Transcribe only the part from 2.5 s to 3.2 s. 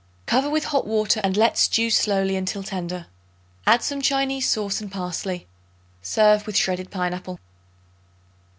tender.